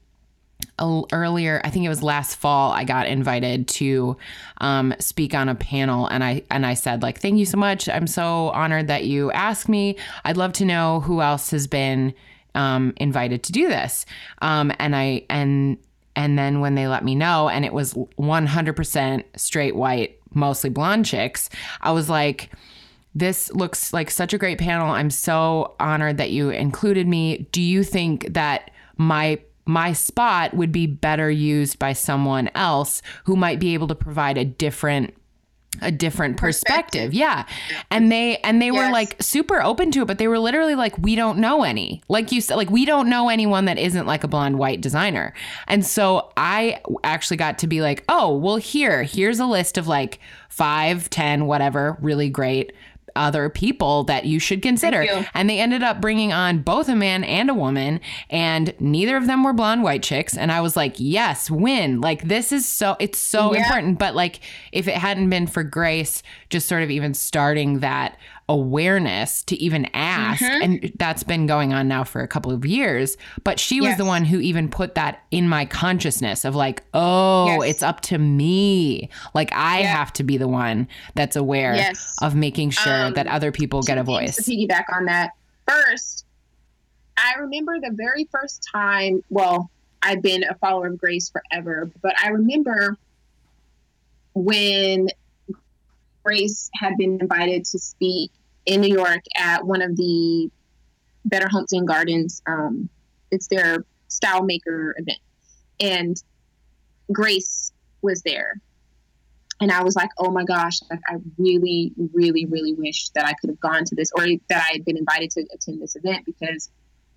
[1.13, 4.17] earlier i think it was last fall i got invited to
[4.61, 7.89] um, speak on a panel and i and i said like thank you so much
[7.89, 12.15] i'm so honored that you asked me i'd love to know who else has been
[12.55, 14.07] um, invited to do this
[14.43, 15.79] um, and i and
[16.17, 21.07] and then when they let me know and it was 100% straight white mostly blonde
[21.07, 21.49] chicks
[21.81, 22.51] i was like
[23.19, 24.91] this looks like such a great panel.
[24.91, 27.49] I'm so honored that you included me.
[27.53, 33.37] Do you think that my my spot would be better used by someone else who
[33.37, 35.15] might be able to provide a different
[35.83, 37.13] a different perspective.
[37.13, 37.45] Yeah.
[37.91, 40.97] And they and they were like super open to it, but they were literally like
[40.97, 42.03] we don't know any.
[42.09, 45.35] Like you said like we don't know anyone that isn't like a blonde white designer.
[45.67, 49.87] And so I actually got to be like, "Oh, well here, here's a list of
[49.87, 52.73] like five, ten, whatever, really great
[53.19, 55.03] other people that you should consider.
[55.03, 55.25] You.
[55.35, 58.01] And they ended up bringing on both a man and a woman,
[58.31, 60.37] and neither of them were blonde white chicks.
[60.37, 62.01] And I was like, yes, win.
[62.01, 63.63] Like, this is so, it's so Yeah.
[63.63, 63.99] important.
[63.99, 64.41] But like,
[64.73, 68.17] if it hadn't been for Grace just sort of even starting that
[68.49, 70.63] awareness to even ask, Mm-hmm.
[70.63, 74.05] and that's been going on now for a couple of years, but she was the
[74.05, 77.71] one who even put that in my consciousness of like, oh, Yes.
[77.71, 79.11] it's up to me.
[79.35, 79.95] Like, I Yeah.
[79.97, 82.17] have to be the one that's aware Yes.
[82.23, 84.37] of making sure Um, that other people get a voice.
[84.37, 85.33] To piggyback on that,
[85.67, 86.25] first,
[87.19, 89.23] I remember the very first time.
[89.29, 92.97] Well, I've been a follower of Grace forever, but I remember
[94.35, 95.09] when
[96.25, 98.31] Grace had been invited to speak
[98.69, 100.51] in New York at one of the
[101.25, 102.43] Better Homes and Gardens.
[102.47, 102.89] Um,
[103.31, 105.21] it's their style maker event,
[105.81, 106.23] and
[107.13, 108.61] Grace was there
[109.61, 113.33] and I was like, oh my gosh, like I really, really, really wish that I
[113.35, 116.25] could have gone to this or that I had been invited to attend this event
[116.25, 116.71] because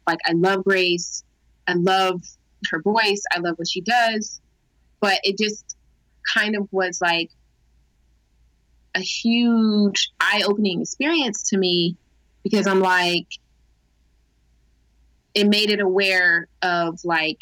[0.08, 1.24] like I love Grace.
[1.68, 2.22] I love
[2.72, 3.24] her voice.
[3.32, 4.42] I love what she does.
[5.00, 5.78] But it just
[6.34, 7.30] kind of was like
[8.96, 11.96] a huge eye opening experience to me
[12.44, 13.28] because I'm like,
[15.34, 17.38] it made it aware of like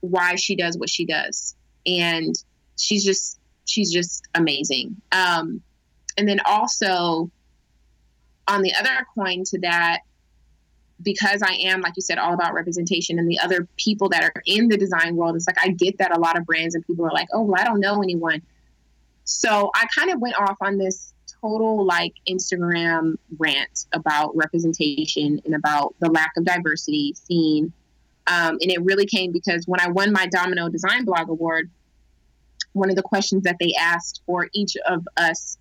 [0.00, 1.54] why she does what she does.
[1.86, 2.34] And
[2.76, 4.96] she's just she's just amazing.
[5.12, 5.62] Um,
[6.16, 7.30] and then also
[8.48, 10.00] on the other coin to that,
[11.02, 14.42] because I am, like you said, all about representation and the other people that are
[14.44, 17.06] in the design world, it's like I get that a lot of brands and people
[17.06, 18.42] are like, oh, well, I don't know anyone.
[19.30, 25.54] So I kind of went off on this total like Instagram rant about representation and
[25.54, 27.72] about the lack of diversity seen.
[28.26, 31.70] Um, and it really came because when I won my Domino Design Blog Award,
[32.72, 35.56] one of the questions that they asked for each of us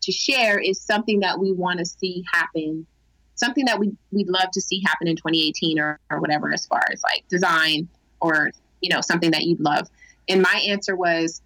[0.00, 2.86] to share is something that we want to see happen
[3.34, 6.82] something that we we'd love to see happen in 2018 or, or whatever as far
[6.92, 7.88] as like design
[8.20, 8.50] or
[8.82, 9.88] you know something that you'd love
[10.28, 11.40] and my answer was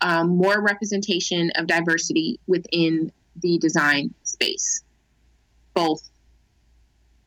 [0.00, 4.82] um, more representation of diversity within the design space
[5.74, 6.08] both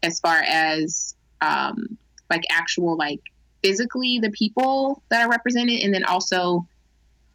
[0.01, 1.97] as far as um,
[2.29, 3.21] like actual like
[3.63, 6.65] physically the people that are represented and then also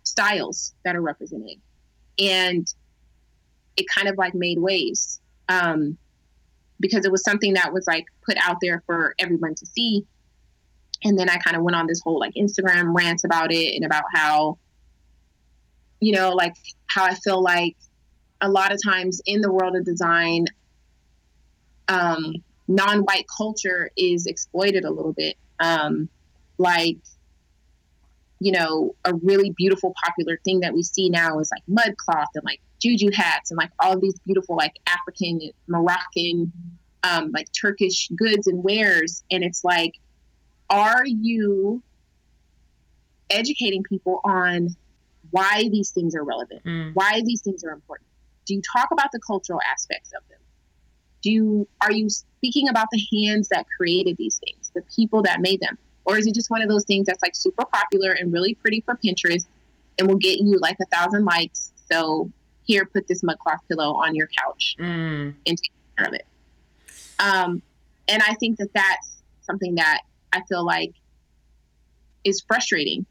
[0.02, 1.58] styles that are represented
[2.18, 2.72] and
[3.76, 5.96] it kind of like made waves um,
[6.80, 10.04] because it was something that was like put out there for everyone to see.
[11.02, 13.84] And then I kind of went on this whole like Instagram rant about it and
[13.84, 14.58] about how,
[16.00, 16.54] you know, like
[16.86, 17.76] how I feel like
[18.40, 20.46] a lot of times in the world of design,
[21.88, 22.34] um,
[22.68, 25.36] non-white culture is exploited a little bit.
[25.60, 26.08] Um,
[26.58, 26.98] like,
[28.40, 32.28] you know, a really beautiful, popular thing that we see now is like mud cloth
[32.34, 36.52] and like juju hats and like all these beautiful like African, Moroccan,
[37.02, 39.24] um, like Turkish goods and wares.
[39.30, 39.94] And it's like,
[40.68, 41.82] are you
[43.30, 44.68] educating people on
[45.34, 46.94] why these things are relevant, mm.
[46.94, 48.06] why these things are important?
[48.46, 50.38] Do you talk about the cultural aspects of them?
[51.22, 55.40] Do you are you speaking about the hands that created these things, the people that
[55.40, 55.76] made them?
[56.04, 58.82] Or is it just one of those things that's like super popular and really pretty
[58.82, 59.46] for Pinterest
[59.98, 61.72] and will get you like a thousand likes?
[61.90, 62.30] So
[62.62, 65.34] here, put this mud cloth pillow on your couch mm.
[65.46, 66.26] and take care of it.
[67.18, 67.60] Um,
[68.06, 70.92] and I think that that's something that I feel like
[72.22, 73.06] is frustrating.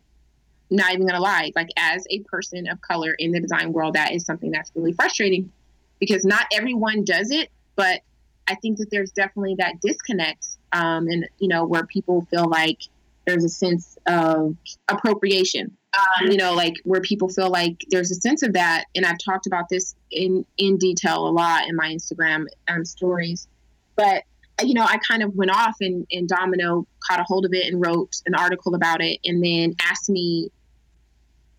[0.69, 4.11] Not even gonna lie, like as a person of color in the design world, that
[4.11, 5.51] is something that's really frustrating
[5.99, 8.01] because not everyone does it, but
[8.47, 12.79] I think that there's definitely that disconnect, um, and you know where people feel like
[13.25, 14.55] there's a sense of
[14.89, 18.85] appropriation um, you know, like where people feel like there's a sense of that.
[18.95, 23.47] And I've talked about this in in detail a lot in my Instagram um, stories.
[23.95, 24.23] But
[24.61, 27.71] you know, I kind of went off and, and Domino caught a hold of it
[27.71, 30.49] and wrote an article about it, and then asked me,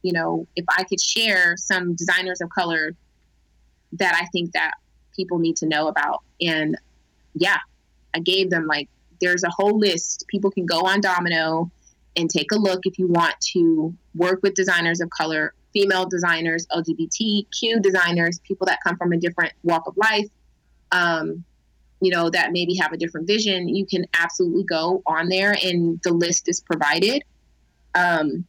[0.03, 2.95] you know, if I could share some designers of color
[3.95, 4.75] that I think that
[5.17, 6.23] people need to know about.
[6.41, 6.77] And
[7.35, 7.59] yeah,
[8.15, 8.89] I gave them like
[9.21, 10.25] there's a whole list.
[10.29, 11.71] People can go on Domino
[12.17, 16.67] and take a look if you want to work with designers of color, female designers,
[16.69, 20.29] LGBTQ designers, people that come from a different walk of life,
[20.93, 21.45] um,
[22.05, 23.69] you know, that maybe have a different vision.
[23.69, 27.23] You can absolutely go on there and the list is provided.
[27.95, 28.45] Um,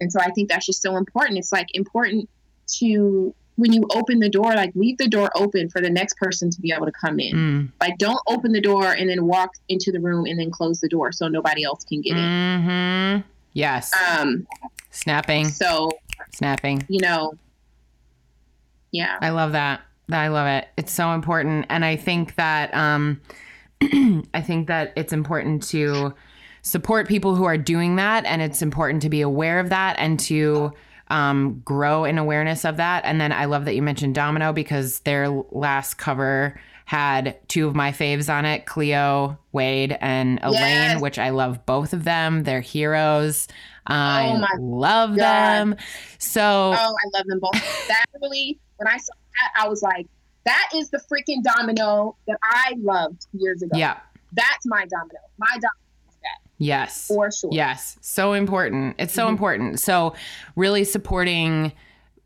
[0.00, 1.38] and so I think that's just so important.
[1.38, 2.28] It's like important
[2.78, 6.50] to when you open the door, like leave the door open for the next person
[6.50, 7.36] to be able to come in.
[7.36, 7.72] Mm.
[7.80, 10.88] Like don't open the door and then walk into the room and then close the
[10.88, 12.70] door so nobody else can get mm-hmm.
[12.70, 13.24] in.
[13.52, 13.92] Yes.
[14.16, 14.46] Um
[14.90, 15.48] snapping.
[15.48, 15.90] So
[16.32, 16.84] snapping.
[16.88, 17.34] You know.
[18.90, 19.18] Yeah.
[19.20, 19.82] I love that.
[20.10, 20.68] I love it.
[20.76, 23.20] It's so important and I think that um
[24.34, 26.14] I think that it's important to
[26.62, 30.18] support people who are doing that and it's important to be aware of that and
[30.20, 30.72] to
[31.08, 33.04] um, grow in awareness of that.
[33.04, 37.74] And then I love that you mentioned Domino because their last cover had two of
[37.74, 41.00] my faves on it Cleo Wade and Elaine, yes.
[41.00, 42.44] which I love both of them.
[42.44, 43.48] They're heroes.
[43.86, 45.16] I oh love God.
[45.16, 45.76] them.
[46.18, 47.88] So, oh, I love them both.
[47.88, 50.06] that really, when I saw that, I was like,
[50.44, 53.76] that is the freaking domino that I loved years ago.
[53.76, 53.98] Yeah.
[54.32, 55.20] That's my domino.
[55.38, 56.50] My domino is that.
[56.58, 57.06] Yes.
[57.06, 57.50] For sure.
[57.52, 57.96] Yes.
[58.00, 58.96] So important.
[58.98, 59.30] It's so mm-hmm.
[59.30, 59.80] important.
[59.80, 60.14] So
[60.56, 61.72] really supporting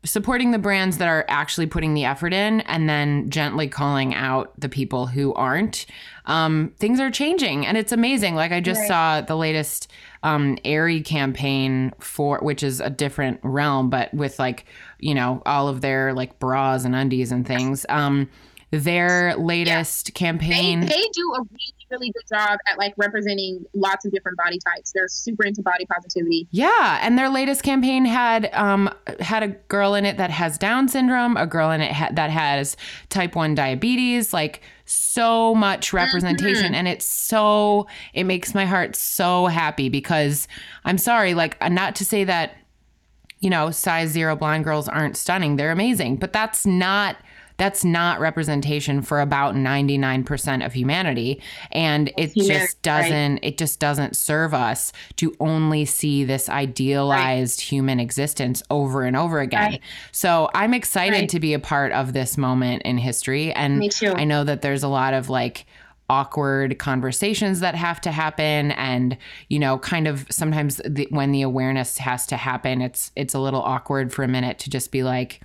[0.05, 4.57] supporting the brands that are actually putting the effort in and then gently calling out
[4.57, 5.85] the people who aren't.
[6.25, 8.35] Um, things are changing and it's amazing.
[8.35, 8.87] Like I just right.
[8.87, 9.91] saw the latest
[10.23, 14.65] um Aerie campaign for which is a different realm, but with like,
[14.99, 17.85] you know, all of their like bras and undies and things.
[17.89, 18.29] Um
[18.71, 20.13] their latest yeah.
[20.13, 24.37] campaign they, they do a really really good job at like representing lots of different
[24.37, 24.91] body types.
[24.91, 26.47] They're super into body positivity.
[26.51, 28.89] Yeah, and their latest campaign had um
[29.19, 32.29] had a girl in it that has Down syndrome, a girl in it ha- that
[32.29, 32.77] has
[33.09, 36.75] type 1 diabetes, like so much representation mm-hmm.
[36.75, 40.47] and it's so it makes my heart so happy because
[40.85, 42.55] I'm sorry, like uh, not to say that
[43.41, 45.55] you know, size 0 blonde girls aren't stunning.
[45.55, 47.15] They're amazing, but that's not
[47.59, 51.39] that's not representation for about 99% of humanity
[51.71, 57.61] and it Human- just doesn't it just doesn't serve us to only see this idealized
[57.61, 59.71] human existence over and over again.
[59.73, 59.81] Right.
[60.11, 61.29] So I'm excited Right.
[61.29, 63.83] to be a part of this moment in history and.
[64.15, 65.65] I know that there's a lot of like
[66.09, 69.15] awkward conversations that have to happen and
[69.49, 73.39] you know kind of sometimes the, when the awareness has to happen it's it's a
[73.39, 75.39] little awkward for a minute to just be like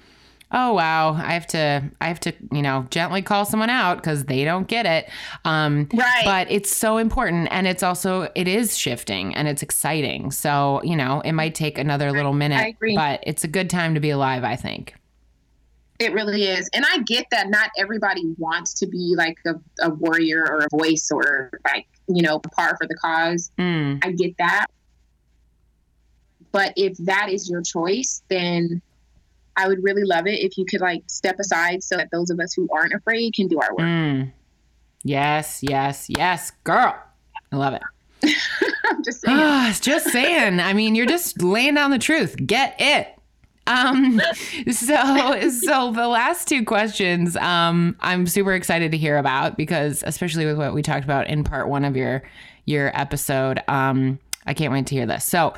[0.57, 4.24] oh wow i have to i have to you know gently call someone out because
[4.26, 5.11] they don't get it
[5.44, 6.22] um Right.
[6.24, 10.96] but it's so important and it's also it is shifting and it's exciting so you
[10.96, 12.94] know it might take another little minute agree.
[12.96, 14.94] but it's a good time to be alive i think
[16.00, 16.68] It really is.
[16.74, 20.68] And I get that not everybody wants to be like a, a warrior or a
[20.76, 23.50] voice or like, you know, par for the cause.
[23.59, 24.66] mm, I get that.
[26.50, 28.82] But if that is your choice, then
[29.57, 32.40] I would really love it if you could like step aside so that those of
[32.40, 33.86] us who aren't afraid can do our work.
[33.86, 34.32] mm.
[35.02, 36.96] yes yes yes girl
[37.52, 37.82] i love it
[38.86, 39.36] I'm just saying.
[39.38, 40.61] Ah, just saying.
[40.61, 42.36] I mean, you're just laying down the truth.
[42.46, 43.09] Get it.
[43.66, 44.20] Um,
[44.70, 50.46] so so the last two questions, um, I'm super excited to hear about because especially
[50.46, 52.22] with what we talked about in part one of your
[52.66, 53.61] your episode.
[53.68, 55.24] Um, I can't wait to hear this.
[55.24, 55.55] So,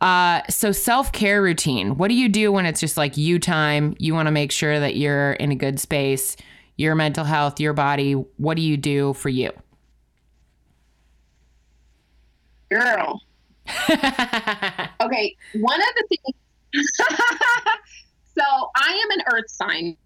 [0.00, 1.96] uh, so self care routine.
[1.96, 3.94] What do you do when it's just like you time?
[3.98, 6.36] You want to make sure that you're in a good space,
[6.76, 8.12] your mental health, your body.
[8.12, 9.50] What do you do for you?
[12.70, 13.20] Girl.
[15.02, 16.36] Okay, one of the things.
[18.38, 18.42] so
[18.76, 19.96] I am an earth sign.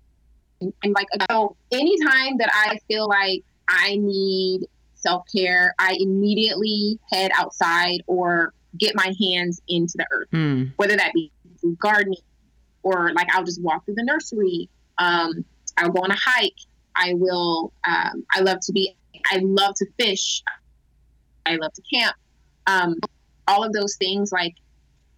[0.61, 4.66] And like, so anytime that I feel like I need
[5.05, 10.65] self care, I immediately head outside or get my hands into the earth, Hmm.
[10.77, 11.31] whether that be
[11.61, 12.19] through gardening
[12.83, 14.69] or like I'll just walk through the nursery.
[14.99, 15.45] Um,
[15.77, 16.59] I'll go on a hike.
[16.97, 18.95] I will, um, I love to be,
[19.31, 20.43] I love to fish.
[21.47, 22.17] I love to camp.
[22.67, 22.97] Um,
[23.49, 24.55] all of those things, like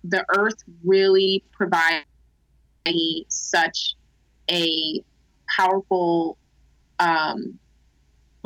[0.04, 2.04] the earth really provides
[3.28, 3.94] such
[4.50, 5.02] a
[5.56, 6.38] powerful
[6.98, 7.58] um,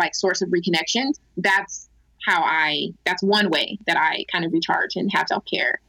[0.01, 1.89] like source of reconnection that's
[2.27, 5.81] how i that's one way that i kind of recharge and have self-care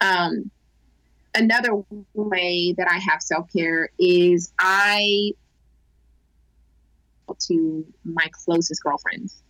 [0.00, 0.50] um,
[1.34, 1.82] another
[2.14, 5.30] way that i have self-care is i
[7.40, 9.42] to my closest girlfriends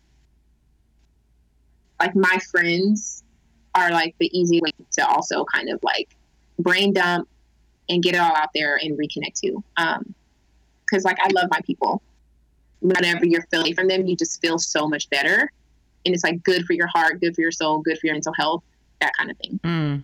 [2.00, 3.24] like my friends
[3.74, 6.16] are like the easy way to also kind of like
[6.58, 7.28] brain dump
[7.88, 9.62] and get it all out there and reconnect to.
[9.76, 10.14] Um,
[10.90, 12.02] cause like I love my people.
[12.84, 15.50] Whenever you're feeling from them, you just feel so much better.
[16.04, 18.34] And it's like good for your heart, good for your soul, good for your mental
[18.36, 18.62] health,
[19.00, 19.58] that kind of thing.
[19.64, 20.02] Mm.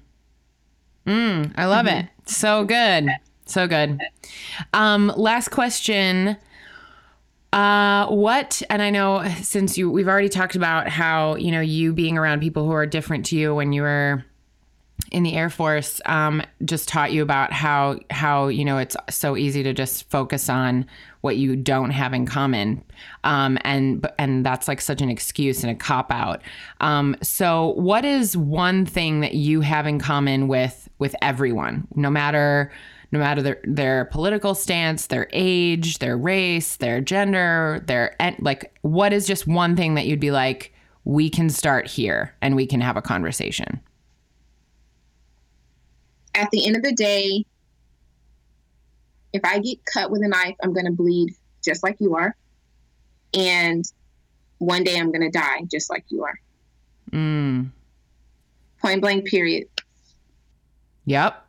[1.07, 2.07] Mm, I love it.
[2.24, 3.11] So good.
[3.45, 4.01] So good.
[4.72, 6.39] Um, last question.
[7.53, 11.93] Uh, what, and I know since you, we've already talked about how, you know, you
[11.93, 14.24] being around people who are different to you when you were
[15.11, 19.37] in the Air Force, um, just taught you about how, how, you know, it's so
[19.37, 20.87] easy to just focus on
[21.21, 22.83] what you don't have in common.
[23.25, 26.43] Um, and, and that's like such an excuse and a cop out.
[26.81, 32.11] Um, so what is one thing that you have in common with, with everyone, no
[32.11, 32.73] matter,
[33.12, 39.12] no matter their, their political stance, their age, their race, their gender, their like what
[39.12, 40.73] is just one thing that you'd be like,
[41.05, 43.81] we can start here and we can have a conversation.
[46.35, 47.45] At the end of the day,
[49.33, 52.35] if I get cut with a knife, I'm going to bleed just like you are.
[53.35, 53.85] And
[54.59, 56.39] one day I'm going to die just like you are.
[57.12, 57.70] Mm.
[58.81, 59.68] Point blank, period.
[61.05, 61.45] Yep.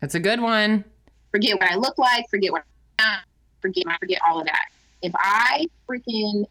[0.00, 0.84] That's a good one.
[1.30, 2.64] forget what I look like, forget what
[2.98, 3.18] I'm not,
[3.60, 4.66] forget forget all of that.
[5.02, 6.44] If I freaking,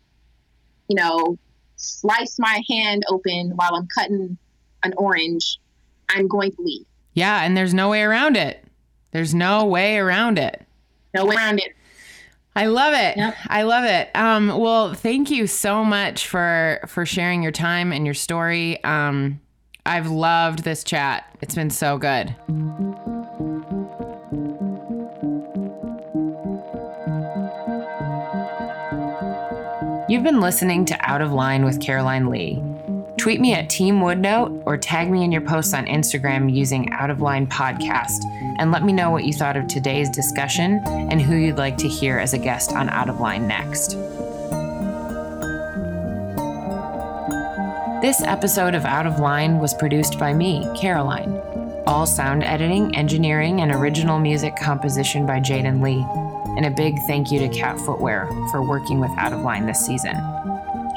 [0.87, 1.37] you know,
[1.75, 4.37] slice my hand open while I'm cutting
[4.83, 5.59] an orange,
[6.09, 6.85] I'm going to bleed.
[7.13, 8.63] Yeah, and there's no way around it.
[9.11, 10.65] There's no way around it.
[11.15, 11.75] No way around it.
[12.55, 13.17] I love it.
[13.17, 13.35] Yep.
[13.47, 14.09] I love it.
[14.15, 18.83] Um, well, thank you so much for for sharing your time and your story.
[18.83, 19.39] Um,
[19.85, 21.35] I've loved this chat.
[21.41, 22.35] It's been so good.
[30.09, 32.61] You've been listening to Out of Line with Caroline Lee.
[33.19, 37.09] Tweet me at Team Woodnote or tag me in your posts on Instagram using Out
[37.09, 38.23] of Line Podcast
[38.57, 41.87] and let me know what you thought of today's discussion and who you'd like to
[41.89, 43.97] hear as a guest on Out of Line next.
[48.01, 51.41] This episode of Out of Line was produced by me, Caroline.
[51.85, 56.05] All sound editing, engineering, and original music composition by Jaden Lee.
[56.55, 59.85] And a big thank you to Cat Footwear for working with Out of Line this
[59.85, 60.15] season.